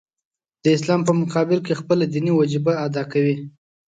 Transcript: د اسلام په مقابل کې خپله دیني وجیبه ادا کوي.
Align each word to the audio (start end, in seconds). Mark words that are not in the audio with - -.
د 0.63 0.65
اسلام 0.77 1.01
په 1.07 1.13
مقابل 1.21 1.59
کې 1.65 1.79
خپله 1.81 2.03
دیني 2.13 2.31
وجیبه 2.35 2.73
ادا 2.85 3.03
کوي. 3.11 3.35